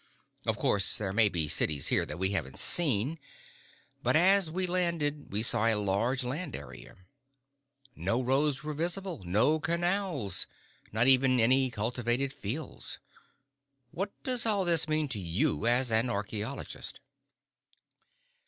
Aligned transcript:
Of 0.47 0.57
course 0.57 0.97
there 0.97 1.13
may 1.13 1.29
be 1.29 1.47
cities 1.47 1.89
here 1.89 2.07
that 2.07 2.17
we 2.17 2.31
haven't 2.31 2.57
seen, 2.57 3.19
but 4.01 4.15
as 4.15 4.49
we 4.49 4.65
landed 4.65 5.31
we 5.31 5.43
saw 5.43 5.67
a 5.67 5.75
large 5.75 6.23
land 6.23 6.55
area. 6.55 6.95
No 7.95 8.19
roads 8.19 8.63
were 8.63 8.73
visible, 8.73 9.21
no 9.23 9.59
canals, 9.59 10.47
not 10.91 11.05
even 11.05 11.39
any 11.39 11.69
cultivated 11.69 12.33
fields. 12.33 12.97
What 13.91 14.09
does 14.23 14.47
all 14.47 14.65
this 14.65 14.87
mean 14.89 15.07
to 15.09 15.19
you, 15.19 15.67
as 15.67 15.91
an 15.91 16.09
archeologist?" 16.09 16.99